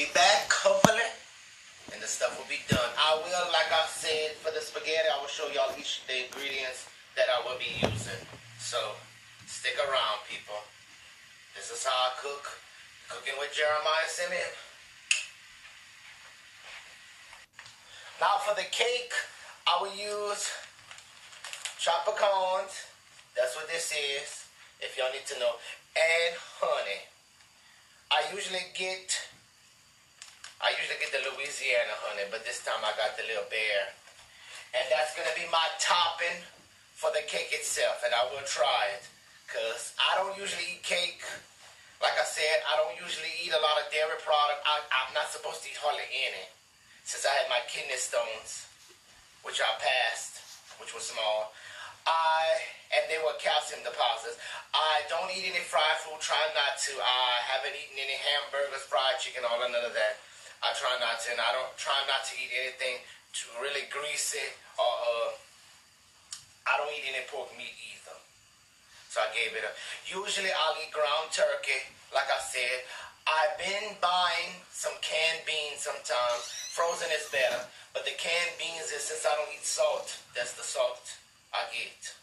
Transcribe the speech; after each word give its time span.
be 0.00 0.08
back, 0.16 0.48
hopefully, 0.48 1.04
and 1.92 2.00
the 2.00 2.08
stuff 2.08 2.32
will 2.40 2.48
be 2.48 2.64
done. 2.72 2.88
I 2.96 3.20
will, 3.20 3.46
like 3.52 3.68
I 3.68 3.84
said, 3.84 4.32
for 4.40 4.48
the 4.48 4.64
spaghetti, 4.64 5.12
I 5.12 5.20
will 5.20 5.28
show 5.28 5.44
y'all 5.52 5.76
each 5.76 6.00
the 6.08 6.24
ingredients 6.24 6.88
that 7.20 7.28
I 7.28 7.44
will 7.44 7.60
be 7.60 7.68
using. 7.84 8.24
So, 8.56 8.96
stick 9.44 9.76
around, 9.76 10.24
people. 10.24 10.56
This 11.52 11.68
is 11.68 11.84
how 11.84 11.92
I 11.92 12.16
cook. 12.16 12.48
Cooking 13.12 13.36
with 13.36 13.52
Jeremiah 13.52 14.08
Simeon. 14.08 14.56
Now 18.24 18.40
for 18.40 18.56
the 18.56 18.64
cake, 18.72 19.12
I 19.68 19.84
will 19.84 19.92
use 19.92 20.48
chopped 21.76 22.08
pecans. 22.08 22.88
That's 23.36 23.52
what 23.52 23.68
this 23.68 23.92
is, 23.92 24.48
if 24.80 24.96
y'all 24.96 25.12
need 25.12 25.28
to 25.28 25.36
know. 25.36 25.60
And 25.92 26.32
honey. 26.56 27.04
I 28.08 28.24
usually 28.32 28.64
get 28.72 29.19
I 30.60 30.76
usually 30.76 31.00
get 31.00 31.08
the 31.08 31.24
Louisiana 31.24 31.96
honey, 32.04 32.28
but 32.28 32.44
this 32.44 32.60
time 32.60 32.84
I 32.84 32.92
got 33.00 33.16
the 33.16 33.24
little 33.24 33.48
bear. 33.48 33.96
And 34.76 34.84
that's 34.92 35.16
gonna 35.16 35.32
be 35.32 35.48
my 35.48 35.64
topping 35.80 36.44
for 36.92 37.08
the 37.16 37.24
cake 37.24 37.48
itself, 37.56 38.04
and 38.04 38.12
I 38.12 38.28
will 38.28 38.44
try 38.44 38.92
it. 38.92 39.08
Cause 39.48 39.96
I 39.98 40.20
don't 40.20 40.36
usually 40.38 40.78
eat 40.78 40.84
cake. 40.86 41.24
Like 41.98 42.14
I 42.14 42.28
said, 42.28 42.62
I 42.70 42.78
don't 42.78 42.94
usually 43.00 43.32
eat 43.42 43.50
a 43.50 43.58
lot 43.58 43.82
of 43.82 43.90
dairy 43.90 44.14
product. 44.22 44.62
I, 44.62 44.78
I'm 44.94 45.10
not 45.16 45.32
supposed 45.32 45.64
to 45.64 45.72
eat 45.72 45.80
hardly 45.80 46.06
any. 46.12 46.46
Since 47.02 47.26
I 47.26 47.32
had 47.34 47.50
my 47.50 47.58
kidney 47.66 47.98
stones, 47.98 48.68
which 49.42 49.58
I 49.58 49.68
passed, 49.80 50.44
which 50.78 50.94
was 50.94 51.08
small. 51.08 51.50
I 52.06 52.62
and 52.94 53.06
they 53.10 53.18
were 53.22 53.34
calcium 53.42 53.82
deposits. 53.82 54.38
I 54.74 55.02
don't 55.10 55.30
eat 55.34 55.50
any 55.50 55.62
fried 55.62 55.98
food. 56.04 56.20
Try 56.22 56.40
not 56.54 56.78
to. 56.88 56.92
I 57.00 57.42
haven't 57.48 57.74
eaten 57.74 57.98
any 57.98 58.18
hamburgers, 58.18 58.86
fried 58.86 59.18
chicken, 59.18 59.42
all 59.46 59.58
of 59.58 59.70
none 59.70 59.82
of 59.82 59.94
that. 59.94 60.20
I 60.60 60.76
try 60.76 60.92
not 61.00 61.20
to, 61.24 61.32
and 61.32 61.40
I 61.40 61.50
don't 61.56 61.72
try 61.80 61.96
not 62.04 62.24
to 62.28 62.32
eat 62.36 62.52
anything 62.52 63.00
to 63.00 63.42
really 63.64 63.88
greasy 63.88 64.44
or 64.76 64.92
uh, 64.92 65.30
I 66.68 66.76
don't 66.76 66.92
eat 66.92 67.06
any 67.08 67.24
pork 67.32 67.48
meat 67.56 67.72
either. 67.72 68.16
So 69.08 69.24
I 69.24 69.28
gave 69.32 69.56
it 69.56 69.64
up. 69.64 69.74
Usually 70.06 70.52
I'll 70.52 70.76
eat 70.78 70.92
ground 70.92 71.32
turkey. 71.32 71.82
Like 72.12 72.28
I 72.28 72.40
said, 72.42 72.84
I've 73.26 73.56
been 73.58 73.96
buying 74.02 74.58
some 74.70 74.94
canned 75.00 75.46
beans 75.46 75.86
sometimes. 75.86 76.50
Frozen 76.74 77.10
is 77.14 77.26
better, 77.30 77.62
but 77.94 78.04
the 78.04 78.14
canned 78.18 78.54
beans 78.58 78.90
is 78.92 79.06
since 79.06 79.26
I 79.26 79.34
don't 79.38 79.50
eat 79.54 79.66
salt. 79.66 80.18
That's 80.34 80.54
the 80.54 80.66
salt 80.66 81.18
I 81.54 81.66
get. 81.74 82.14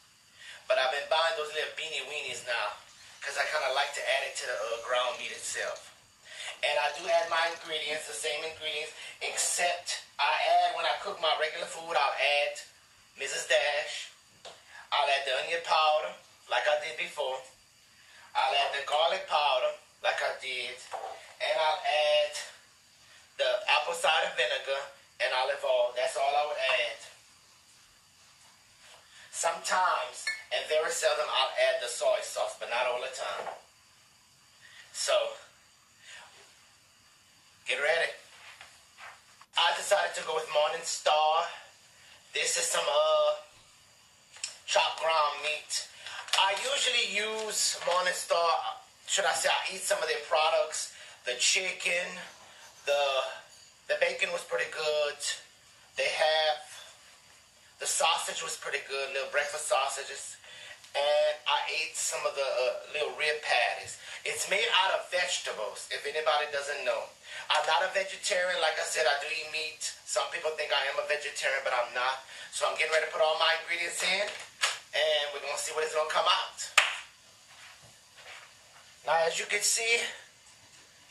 But 0.67 0.79
I've 0.79 0.91
been 0.91 1.07
buying 1.07 1.35
those 1.39 1.51
little 1.55 1.75
beanie 1.79 2.03
weenies 2.11 2.43
now 2.43 2.75
because 3.19 3.39
I 3.39 3.47
kind 3.51 3.63
of 3.67 3.75
like 3.75 3.91
to 3.95 4.03
add 4.03 4.23
it 4.27 4.35
to 4.43 4.45
the 4.47 4.55
uh, 4.55 4.83
ground 4.83 5.15
meat 5.19 5.31
itself. 5.31 5.86
And 6.67 6.75
I 6.83 6.91
do 6.99 7.07
add 7.07 7.31
my 7.31 7.47
ingredients, 7.55 8.11
the 8.11 8.17
same 8.17 8.43
ingredients, 8.43 8.91
except 9.23 10.03
I 10.19 10.27
add, 10.27 10.75
when 10.75 10.83
I 10.83 10.99
cook 10.99 11.15
my 11.23 11.31
regular 11.39 11.63
food, 11.63 11.95
I'll 11.95 12.19
add 12.43 12.59
Mrs. 13.15 13.47
Dash. 13.47 14.11
I'll 14.91 15.07
add 15.07 15.23
the 15.23 15.35
onion 15.47 15.63
powder, 15.63 16.11
like 16.51 16.67
I 16.67 16.75
did 16.83 16.99
before. 16.99 17.39
I'll 18.35 18.51
add 18.51 18.75
the 18.75 18.83
garlic 18.83 19.23
powder, 19.31 19.79
like 20.03 20.19
I 20.19 20.35
did. 20.43 20.75
And 21.39 21.55
I'll 21.55 21.83
add 21.87 22.35
the 23.39 23.49
apple 23.79 23.95
cider 23.95 24.35
vinegar 24.35 24.83
and 25.23 25.31
olive 25.39 25.63
oil. 25.63 25.95
That's 25.95 26.19
all 26.19 26.33
I 26.35 26.43
would 26.51 26.61
add. 26.83 26.99
Sometimes, 29.31 30.27
and 30.51 30.67
very 30.67 30.91
seldom, 30.91 31.31
I'll 31.31 31.55
add 31.71 31.79
the 31.79 31.87
soy 31.87 32.19
sauce, 32.27 32.59
but 32.59 32.67
not 32.67 32.91
all 32.91 32.99
the 32.99 33.13
time. 33.15 33.55
So, 34.91 35.15
Get 37.67 37.83
ready. 37.83 38.15
I 39.59 39.75
decided 39.75 40.15
to 40.15 40.23
go 40.23 40.39
with 40.39 40.47
Morning 40.55 40.79
Star. 40.87 41.43
This 42.47 42.63
is 42.63 42.71
some 42.71 42.87
uh 42.87 43.43
chopped 44.65 45.03
ground 45.03 45.35
meat. 45.43 45.83
I 46.39 46.55
usually 46.63 47.11
use 47.11 47.75
Morning 47.83 48.15
Star. 48.15 48.79
Should 49.05 49.25
I 49.27 49.35
say 49.35 49.49
I 49.51 49.75
eat 49.75 49.83
some 49.83 49.99
of 49.99 50.07
their 50.07 50.23
products? 50.31 50.95
The 51.27 51.35
chicken, 51.43 52.07
the 52.87 53.03
the 53.91 53.99
bacon 53.99 54.31
was 54.31 54.47
pretty 54.47 54.71
good. 54.71 55.19
They 55.99 56.07
have 56.07 56.63
the 57.83 57.85
sausage 57.85 58.41
was 58.41 58.55
pretty 58.55 58.79
good, 58.87 59.11
little 59.11 59.27
breakfast 59.27 59.67
sausages, 59.67 60.37
and 60.97 61.33
I 61.45 61.59
ate 61.69 61.93
some 61.93 62.21
of 62.25 62.33
the 62.33 62.47
uh, 62.47 62.89
little 62.93 63.13
rib 63.13 63.37
patties. 63.45 64.01
It's 64.25 64.49
made 64.49 64.65
out 64.83 64.97
of 64.97 65.05
vegetables. 65.13 65.85
If 65.93 66.03
anybody 66.09 66.49
doesn't 66.49 66.81
know. 66.83 67.05
I'm 67.53 67.63
not 67.69 67.85
a 67.85 67.91
vegetarian. 67.93 68.57
Like 68.59 68.75
I 68.81 68.87
said, 68.87 69.05
I 69.05 69.15
do 69.21 69.29
eat 69.29 69.47
meat. 69.53 69.79
Some 70.03 70.25
people 70.33 70.51
think 70.57 70.73
I 70.73 70.83
am 70.91 70.97
a 70.99 71.05
vegetarian, 71.07 71.61
but 71.63 71.71
I'm 71.71 71.93
not. 71.93 72.25
So 72.51 72.65
I'm 72.65 72.75
getting 72.75 72.91
ready 72.91 73.05
to 73.07 73.13
put 73.13 73.21
all 73.21 73.37
my 73.37 73.53
ingredients 73.61 74.01
in, 74.03 74.25
and 74.25 75.23
we're 75.31 75.45
going 75.45 75.55
to 75.55 75.61
see 75.61 75.71
what 75.77 75.85
it's 75.85 75.93
going 75.93 76.09
to 76.09 76.15
come 76.15 76.27
out. 76.27 76.59
Now, 79.05 79.15
as 79.23 79.39
you 79.39 79.45
can 79.47 79.61
see, 79.61 80.03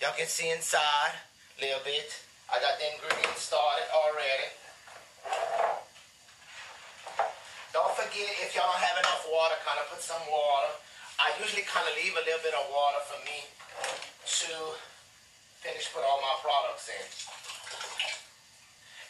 y'all 0.02 0.16
can 0.18 0.28
see 0.28 0.50
inside 0.50 1.16
a 1.56 1.58
little 1.62 1.80
bit. 1.86 2.10
I 2.52 2.60
got 2.60 2.76
the 2.76 2.86
ingredients 2.92 3.48
started 3.48 3.88
already. 3.94 4.50
Don't 7.72 7.85
forget, 7.96 8.28
if 8.44 8.52
y'all 8.52 8.68
don't 8.68 8.84
have 8.84 9.00
enough 9.00 9.24
water, 9.32 9.56
kind 9.64 9.80
of 9.80 9.88
put 9.88 10.04
some 10.04 10.20
water. 10.28 10.72
I 11.16 11.32
usually 11.40 11.64
kind 11.64 11.88
of 11.88 11.96
leave 11.96 12.12
a 12.12 12.20
little 12.28 12.44
bit 12.44 12.52
of 12.52 12.68
water 12.68 13.00
for 13.08 13.16
me 13.24 13.40
to 14.44 14.52
finish 15.64 15.88
put 15.92 16.04
all 16.04 16.20
my 16.20 16.36
products 16.44 16.92
in. 16.92 17.04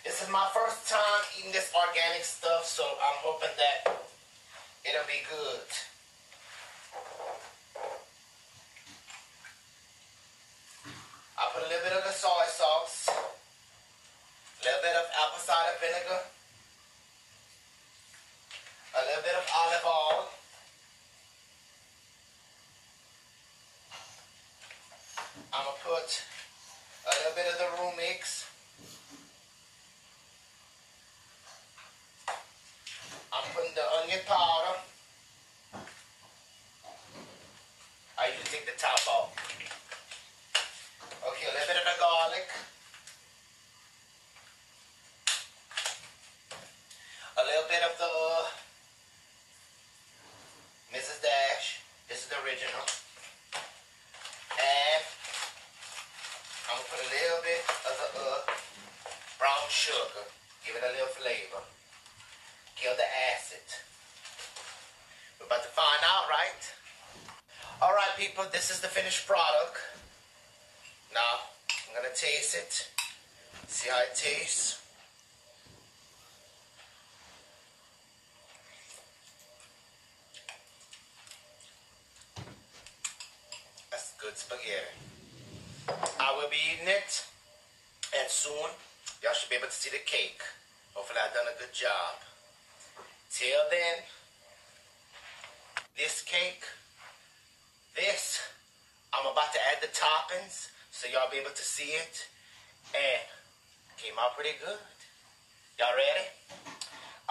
This 0.07 0.23
is 0.23 0.31
my 0.31 0.47
first 0.55 0.87
time 0.87 1.23
eating 1.35 1.51
this 1.51 1.75
organic 1.75 2.23
stuff, 2.23 2.65
so 2.65 2.87
I'm 2.87 3.19
hoping 3.27 3.51
that 3.59 3.91
it'll 4.87 5.11
be 5.11 5.27
good. 5.27 5.67
I 11.35 11.43
put 11.51 11.67
a 11.67 11.69
little 11.69 11.83
bit 11.83 11.93
of 11.99 12.07
the 12.07 12.15
soy 12.15 12.47
sauce, 12.47 13.11
a 13.11 14.63
little 14.63 14.83
bit 14.87 14.95
of 14.95 15.11
apple 15.11 15.43
cider 15.43 15.75
vinegar, 15.83 16.23
a 18.95 19.03
little 19.11 19.23
bit 19.27 19.35
of 19.35 19.45
olive 19.53 19.85
oil, 19.85 20.31
I'm 25.53 25.65
gonna 25.65 25.77
put 25.85 26.23
a 27.05 27.13
little 27.17 27.37
bit 27.37 27.47
of 27.53 27.59
the 27.59 27.69
roux 27.81 27.93
mix. 27.97 28.45
I'm 33.33 33.45
putting 33.55 33.75
the 33.75 33.85
onion 34.01 34.21
powder. 34.27 34.81
I 38.19 38.29
usually 38.29 38.49
take 38.49 38.67
the 38.67 38.77
top 38.81 39.01
off. 39.09 39.33
Okay, 41.29 41.47
a 41.49 41.53
little 41.53 41.69
bit 41.69 41.77
of 41.77 41.85
the 41.85 41.97
garlic. 42.01 42.49
A 47.39 47.45
little 47.45 47.69
bit 47.69 47.83
of 47.83 47.97
the 47.99 48.13
Mrs. 50.97 51.23
Dash. 51.23 51.81
This 52.09 52.25
is 52.25 52.29
the 52.29 52.37
original. 52.45 52.85
And 54.57 55.05
I'm 56.77 56.83
gonna 56.83 56.93
put 56.93 57.09
a 57.09 57.13
little 57.17 57.41
bit 57.41 57.65
of 57.89 57.97
the 57.97 58.21
uh, 58.21 58.53
brown 59.41 59.65
sugar, 59.71 60.29
give 60.61 60.77
it 60.77 60.85
a 60.85 60.93
little 60.93 61.09
flavor, 61.09 61.65
kill 62.77 62.93
the 62.93 63.09
acid. 63.33 63.65
We're 65.41 65.47
about 65.47 65.63
to 65.63 65.73
find 65.73 66.05
out, 66.05 66.29
right? 66.29 66.61
All 67.81 67.95
right, 67.97 68.13
people, 68.19 68.45
this 68.53 68.71
is 68.71 68.81
the 68.81 68.89
finished 68.89 69.27
product. 69.27 69.81
Now, 71.15 71.49
I'm 71.89 71.97
gonna 71.97 72.15
taste 72.15 72.55
it, 72.55 72.91
see 73.69 73.89
how 73.89 74.01
it 74.01 74.15
tastes. 74.15 74.79
That's 83.91 84.13
good 84.21 84.37
spaghetti. 84.37 85.16
I 86.37 86.45
will 86.45 86.53
be 86.53 86.61
eating 86.69 86.93
it, 86.93 87.25
and 88.13 88.29
soon 88.29 88.69
y'all 89.25 89.33
should 89.33 89.49
be 89.49 89.57
able 89.57 89.73
to 89.73 89.73
see 89.73 89.89
the 89.89 90.05
cake. 90.05 90.45
Hopefully, 90.93 91.17
I've 91.17 91.33
done 91.33 91.49
a 91.49 91.57
good 91.57 91.73
job. 91.73 92.21
Till 93.33 93.65
then, 93.73 94.05
this 95.97 96.21
cake, 96.29 96.61
this, 97.97 98.45
I'm 99.17 99.25
about 99.25 99.49
to 99.57 99.61
add 99.73 99.81
the 99.81 99.89
toppings 99.97 100.69
so 100.93 101.09
y'all 101.09 101.33
be 101.33 101.41
able 101.41 101.57
to 101.57 101.65
see 101.65 101.97
it, 101.97 102.29
and 102.93 103.25
came 103.97 104.21
out 104.21 104.37
pretty 104.37 104.61
good. 104.61 104.85
Y'all 105.81 105.97
ready? 105.97 106.29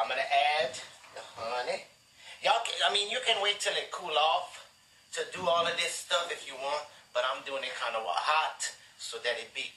I'm 0.02 0.10
gonna 0.10 0.26
add 0.66 0.74
the 1.14 1.22
honey. 1.38 1.86
Y'all, 2.42 2.58
I 2.58 2.90
mean, 2.90 3.14
you 3.14 3.22
can 3.22 3.38
wait 3.46 3.62
till 3.62 3.78
it 3.78 3.94
cool 3.94 4.18
off 4.18 4.66
to 5.14 5.22
do 5.30 5.46
all 5.46 5.62
of 5.62 5.78
this 5.78 5.94
stuff 5.94 6.26
if 6.34 6.50
you 6.50 6.58
want, 6.58 6.90
but 7.14 7.22
I'm 7.30 7.46
doing 7.46 7.62
it 7.62 7.70
kind 7.78 7.94
of 7.94 8.02
hot 8.02 8.75
so 8.98 9.18
that 9.24 9.38
it 9.40 9.54
be 9.54 9.72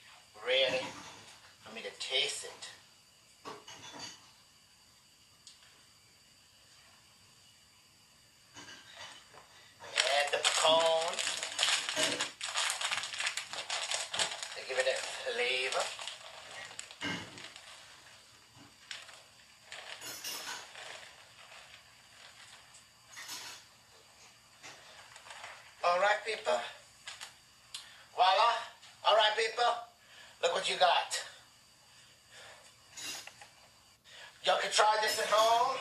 ready 0.45 0.83
for 1.63 1.75
me 1.75 1.81
to 1.81 1.91
taste 1.99 2.45
it. 2.45 2.69
Add 9.85 10.31
the 10.31 10.37
pecan 10.37 11.15
to 14.55 14.61
give 14.67 14.77
it 14.79 14.85
that 14.85 14.99
flavor. 14.99 15.85
All 25.85 25.99
right, 25.99 26.19
people. 26.25 26.59
Voila. 28.15 28.51
All 29.07 29.15
right, 29.15 29.31
people. 29.37 29.73
Look 30.41 30.53
what 30.53 30.69
you 30.69 30.77
got. 30.77 31.19
Y'all 34.45 34.59
can 34.61 34.71
try 34.71 34.97
this 35.01 35.19
at 35.19 35.27
home. 35.27 35.77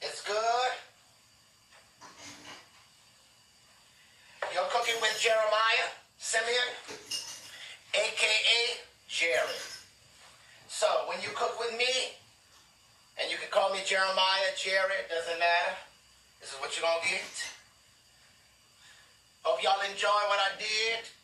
It's 0.00 0.22
good. 0.24 0.72
You're 4.54 4.64
cooking 4.70 4.94
with 5.02 5.18
Jeremiah 5.20 5.92
Simeon, 6.16 6.72
aka 7.94 8.60
Jerry. 9.08 9.60
So 10.68 10.86
when 11.08 11.20
you 11.20 11.28
cook 11.34 11.60
with 11.60 11.76
me, 11.78 12.16
and 13.20 13.30
you 13.30 13.36
can 13.36 13.50
call 13.50 13.72
me 13.72 13.80
Jeremiah, 13.84 14.50
Jerry, 14.56 14.94
it 15.04 15.10
doesn't 15.10 15.38
matter. 15.38 15.76
This 16.40 16.50
is 16.50 16.56
what 16.60 16.74
you're 16.76 16.86
gonna 16.86 17.04
get. 17.04 17.34
Hope 19.42 19.62
y'all 19.62 19.80
enjoy 19.84 20.20
what 20.28 20.38
I 20.40 20.56
did. 20.58 21.17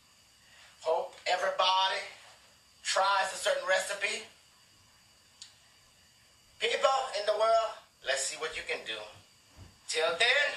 Hope 0.85 1.17
everybody 1.25 2.05
tries 2.83 3.33
a 3.33 3.41
certain 3.41 3.65
recipe. 3.67 4.21
People 6.61 6.99
in 7.19 7.25
the 7.25 7.33
world, 7.33 7.73
let's 8.05 8.29
see 8.29 8.37
what 8.37 8.55
you 8.55 8.61
can 8.69 8.85
do. 8.85 9.01
Till 9.89 10.13
then, 10.21 10.49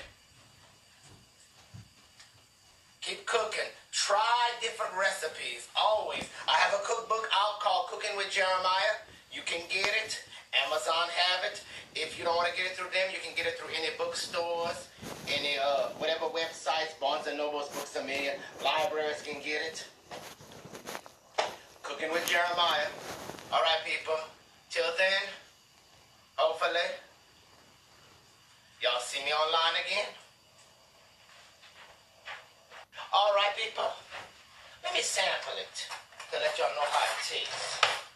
keep 2.99 3.25
cooking. 3.25 3.71
Try 3.93 4.51
different 4.59 4.91
recipes. 4.99 5.71
Always. 5.79 6.27
I 6.43 6.59
have 6.59 6.73
a 6.75 6.83
cookbook 6.83 7.29
out 7.31 7.61
called 7.61 7.87
Cooking 7.87 8.17
with 8.17 8.29
Jeremiah. 8.29 8.99
You 9.31 9.41
can 9.45 9.61
get 9.69 9.87
it. 10.05 10.23
Amazon 10.65 11.07
have 11.11 11.51
it. 11.51 11.61
If 11.95 12.17
you 12.17 12.23
don't 12.25 12.35
want 12.35 12.49
to 12.49 12.55
get 12.55 12.71
it 12.71 12.77
through 12.77 12.89
them, 12.93 13.09
you 13.11 13.19
can 13.23 13.35
get 13.35 13.45
it 13.45 13.59
through 13.59 13.69
any 13.75 13.89
bookstores, 13.97 14.87
any 15.27 15.57
uh, 15.57 15.89
whatever 15.97 16.25
websites, 16.25 16.97
Barnes 16.99 17.27
and 17.27 17.37
Nobles, 17.37 17.69
Books 17.69 17.95
a 17.95 18.03
Million, 18.03 18.35
libraries 18.63 19.21
can 19.21 19.41
get 19.43 19.61
it. 19.61 19.85
Cooking 21.83 22.11
with 22.11 22.25
Jeremiah. 22.29 22.87
All 23.51 23.61
right, 23.61 23.81
people. 23.85 24.19
Till 24.69 24.87
then, 24.97 25.23
hopefully, 26.35 26.87
y'all 28.81 28.99
see 28.99 29.23
me 29.23 29.31
online 29.31 29.75
again. 29.85 30.11
All 33.13 33.33
right, 33.35 33.51
people. 33.55 33.89
Let 34.83 34.93
me 34.93 35.01
sample 35.01 35.57
it 35.59 35.87
to 36.31 36.39
let 36.39 36.57
y'all 36.57 36.67
know 36.75 36.87
how 36.91 37.05
it 37.05 37.23
tastes. 37.23 38.06